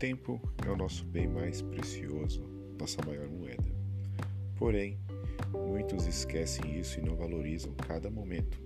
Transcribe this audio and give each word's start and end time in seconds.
tempo 0.00 0.40
é 0.66 0.70
o 0.70 0.76
nosso 0.76 1.04
bem 1.04 1.28
mais 1.28 1.60
precioso, 1.60 2.42
nossa 2.80 3.04
maior 3.04 3.28
moeda. 3.28 3.70
Porém, 4.56 4.98
muitos 5.52 6.06
esquecem 6.06 6.80
isso 6.80 6.98
e 6.98 7.02
não 7.02 7.14
valorizam 7.14 7.70
cada 7.74 8.08
momento. 8.08 8.58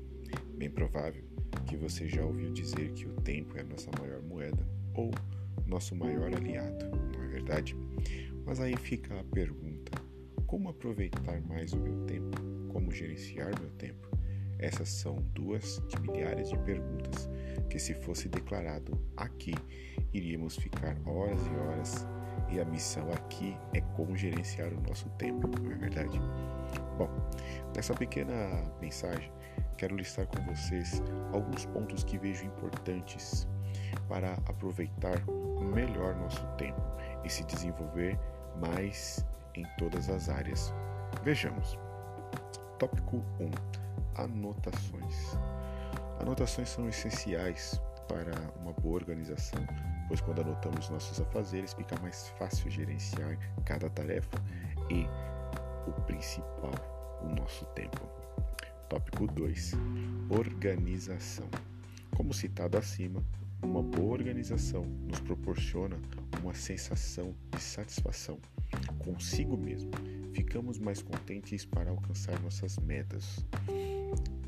Bem 0.57 0.71
provável 0.71 1.25
que 1.67 1.77
você 1.77 2.07
já 2.07 2.25
ouviu 2.25 2.53
dizer 2.53 2.93
que 2.93 3.05
o 3.05 3.15
tempo 3.23 3.59
é 3.59 3.63
a 3.63 3.65
nossa 3.65 3.91
maior 3.99 4.23
moeda 4.23 4.65
ou 4.95 5.11
nosso 5.67 5.97
maior 5.97 6.33
aliado, 6.33 6.87
não 7.13 7.25
é 7.25 7.27
verdade? 7.27 7.77
Mas 8.47 8.61
aí 8.61 8.77
fica 8.77 9.19
a 9.19 9.25
pergunta: 9.25 9.91
como 10.47 10.69
aproveitar 10.69 11.41
mais 11.49 11.73
o 11.73 11.81
meu 11.81 12.07
tempo? 12.07 12.41
Como 12.69 12.93
gerenciar 12.93 13.59
meu 13.61 13.71
tempo? 13.73 14.14
Essas 14.59 14.89
são 14.89 15.17
duas 15.35 15.83
de 15.89 16.01
milhares 16.01 16.49
de 16.49 16.59
perguntas 16.59 17.29
que, 17.69 17.79
se 17.79 17.95
fosse 17.95 18.29
declarado 18.29 18.99
aqui, 19.17 19.55
iríamos 20.13 20.57
ficar 20.57 20.97
horas 21.07 21.41
e 21.47 21.57
horas. 21.57 22.07
E 22.51 22.61
a 22.61 22.65
missão 22.65 23.11
aqui 23.13 23.57
é 23.73 23.81
como 23.81 24.17
gerenciar 24.17 24.73
o 24.73 24.81
nosso 24.89 25.09
tempo, 25.11 25.49
não 25.49 25.73
é 25.73 25.75
verdade? 25.77 26.21
Bom, 26.99 27.09
nessa 27.75 27.95
pequena 27.95 28.35
mensagem, 28.81 29.31
quero 29.77 29.97
listar 29.97 30.27
com 30.27 30.43
vocês 30.45 31.03
alguns 31.33 31.65
pontos 31.67 32.05
que 32.05 32.19
vejo 32.19 32.45
importantes 32.45 33.47
para 34.09 34.35
aproveitar 34.47 35.25
melhor 35.75 36.15
nosso 36.17 36.45
tempo 36.57 36.81
e 37.25 37.31
se 37.31 37.45
desenvolver 37.45 38.19
mais 38.61 39.25
em 39.55 39.65
todas 39.79 40.09
as 40.09 40.29
áreas. 40.29 40.73
Vejamos. 41.23 41.79
Tópico 42.79 43.25
1 43.41 43.84
anotações. 44.17 45.37
Anotações 46.21 46.69
são 46.69 46.89
essenciais 46.89 47.81
para 48.09 48.33
uma 48.61 48.73
boa 48.73 48.97
organização, 48.97 49.61
pois 50.09 50.21
quando 50.21 50.41
anotamos 50.41 50.89
nossos 50.89 51.21
afazeres 51.21 51.73
fica 51.73 51.99
mais 52.01 52.29
fácil 52.39 52.71
gerenciar 52.71 53.39
cada 53.65 53.89
tarefa 53.91 54.39
e 54.91 55.07
o 55.89 55.93
principal, 56.03 56.73
o 57.23 57.29
nosso 57.35 57.65
tempo. 57.67 58.09
Tópico 58.89 59.27
2: 59.27 59.73
Organização. 60.31 61.49
Como 62.17 62.33
citado 62.33 62.79
acima, 62.79 63.25
uma 63.63 63.83
boa 63.83 64.13
organização 64.13 64.85
nos 64.85 65.21
proporciona 65.21 65.97
uma 66.41 66.55
sensação 66.55 67.35
de 67.51 67.61
satisfação 67.61 68.39
consigo 68.99 69.57
mesmo. 69.57 69.91
Ficamos 70.33 70.79
mais 70.79 71.03
contentes 71.03 71.65
para 71.65 71.91
alcançar 71.91 72.41
nossas 72.41 72.77
metas. 72.79 73.45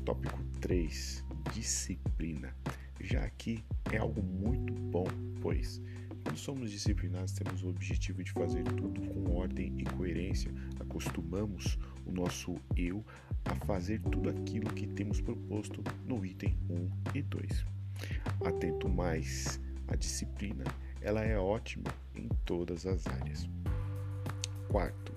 Tópico 0.07 0.41
3: 0.61 1.21
disciplina. 1.53 2.55
Já 3.01 3.25
aqui 3.25 3.61
é 3.91 3.97
algo 3.97 4.23
muito 4.23 4.71
bom, 4.71 5.05
pois 5.41 5.81
quando 6.23 6.37
somos 6.37 6.71
disciplinados 6.71 7.33
temos 7.33 7.61
o 7.61 7.67
objetivo 7.67 8.23
de 8.23 8.31
fazer 8.31 8.63
tudo 8.63 9.01
com 9.01 9.35
ordem 9.35 9.77
e 9.77 9.83
coerência. 9.83 10.49
Acostumamos 10.79 11.77
o 12.05 12.11
nosso 12.13 12.55
eu 12.77 13.05
a 13.43 13.55
fazer 13.65 13.99
tudo 14.03 14.29
aquilo 14.29 14.73
que 14.73 14.87
temos 14.87 15.19
proposto 15.19 15.83
no 16.05 16.25
item 16.25 16.57
1 16.69 16.89
e 17.13 17.21
2. 17.21 17.65
Atento 18.45 18.87
mais, 18.87 19.59
a 19.89 19.97
disciplina, 19.97 20.63
ela 21.01 21.21
é 21.21 21.37
ótima 21.37 21.93
em 22.15 22.29
todas 22.45 22.85
as 22.85 23.05
áreas. 23.07 23.49
Quarto, 24.69 25.11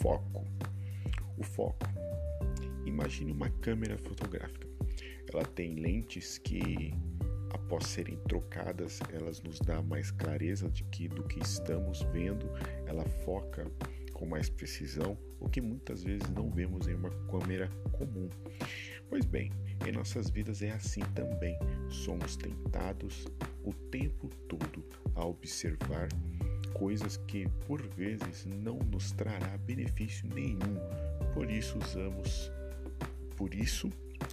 foco. 0.00 0.44
O 1.38 1.44
foco 1.44 1.86
Imagine 3.02 3.32
uma 3.32 3.50
câmera 3.50 3.98
fotográfica. 3.98 4.68
Ela 5.32 5.44
tem 5.44 5.74
lentes 5.74 6.38
que, 6.38 6.94
após 7.52 7.88
serem 7.88 8.16
trocadas, 8.28 9.00
elas 9.12 9.42
nos 9.42 9.58
dá 9.58 9.82
mais 9.82 10.12
clareza 10.12 10.70
de 10.70 10.84
que 10.84 11.08
do 11.08 11.24
que 11.24 11.40
estamos 11.40 12.02
vendo. 12.12 12.48
Ela 12.86 13.04
foca 13.24 13.66
com 14.12 14.24
mais 14.24 14.48
precisão, 14.48 15.18
o 15.40 15.48
que 15.48 15.60
muitas 15.60 16.04
vezes 16.04 16.30
não 16.30 16.48
vemos 16.48 16.86
em 16.86 16.94
uma 16.94 17.10
câmera 17.28 17.68
comum. 17.90 18.28
Pois 19.08 19.26
bem, 19.26 19.50
em 19.84 19.90
nossas 19.90 20.30
vidas 20.30 20.62
é 20.62 20.70
assim 20.70 21.02
também. 21.12 21.58
Somos 21.88 22.36
tentados 22.36 23.26
o 23.64 23.74
tempo 23.90 24.28
todo 24.46 24.84
a 25.16 25.26
observar 25.26 26.06
coisas 26.72 27.16
que 27.26 27.48
por 27.66 27.82
vezes 27.82 28.46
não 28.46 28.78
nos 28.78 29.10
trará 29.10 29.58
benefício 29.58 30.28
nenhum. 30.32 30.78
Por 31.34 31.50
isso 31.50 31.76
usamos 31.80 32.52
por 33.36 33.54
isso, 33.54 33.90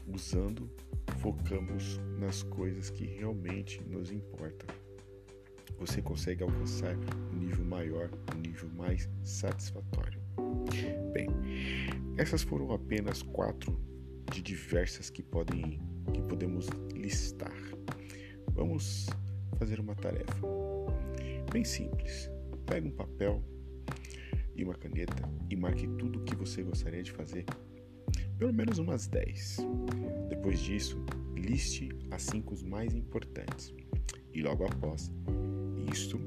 usando, 0.08 0.70
focamos 1.20 2.00
nas 2.18 2.44
coisas 2.44 2.90
que 2.90 3.06
realmente 3.06 3.82
nos 3.84 4.12
importam. 4.12 4.68
Você 5.80 6.02
consegue 6.02 6.44
alcançar 6.44 6.96
um 7.34 7.38
nível 7.38 7.64
maior, 7.64 8.10
um 8.36 8.40
nível 8.40 8.70
mais 8.76 9.10
satisfatório. 9.24 10.20
Bem, 11.14 11.28
essas 12.18 12.44
foram 12.44 12.72
apenas 12.72 13.22
quatro 13.22 13.80
de 14.32 14.42
diversas 14.42 15.10
que 15.10 15.24
podem 15.24 15.80
que 16.14 16.22
podemos 16.24 16.68
listar. 16.94 17.54
Vamos 18.54 19.08
fazer 19.58 19.80
uma 19.80 19.96
tarefa 19.96 20.48
bem 21.52 21.64
simples. 21.64 22.30
Pega 22.66 22.88
um 22.88 22.92
papel 22.92 23.42
e 24.56 24.64
uma 24.64 24.74
caneta 24.74 25.24
e 25.50 25.56
marque 25.56 25.88
tudo 25.98 26.20
o 26.20 26.24
que 26.24 26.36
você 26.36 26.62
gostaria 26.62 27.02
de 27.02 27.12
fazer 27.12 27.46
pelo 28.40 28.54
menos 28.54 28.80
umas 28.80 29.06
10. 29.06 29.58
Depois 30.30 30.60
disso, 30.60 30.98
liste 31.36 31.90
as 32.10 32.24
5 32.24 32.56
mais 32.66 32.96
importantes 32.96 33.74
e 34.34 34.42
logo 34.42 34.66
após 34.66 35.12
isto, 35.92 36.20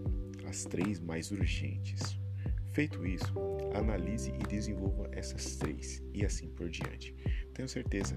as 0.47 0.65
três 0.65 1.01
mais 1.01 1.31
urgentes. 1.31 2.21
Feito 2.73 3.05
isso, 3.07 3.33
analise 3.75 4.31
e 4.31 4.47
desenvolva 4.47 5.09
essas 5.13 5.57
três 5.57 6.03
e 6.13 6.25
assim 6.25 6.49
por 6.51 6.69
diante. 6.69 7.15
Tenho 7.55 7.69
certeza 7.69 8.15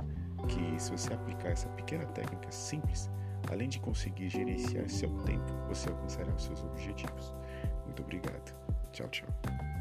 que 0.48 0.82
se 0.82 0.92
você 0.92 1.14
aplicar 1.14 1.50
essa 1.50 1.70
pequena 1.70 2.06
técnica 2.08 2.52
simples, 2.52 3.10
além 3.50 3.70
de 3.70 3.80
conseguir 3.80 4.30
gerenciar 4.30 4.90
seu 4.90 5.10
tempo, 5.24 5.46
você 5.68 5.90
alcançará 5.90 6.34
os 6.34 6.44
seus 6.44 6.64
objetivos. 6.64 7.34
Muito 7.86 8.02
obrigado. 8.02 8.54
Tchau, 8.92 9.08
tchau. 9.10 9.75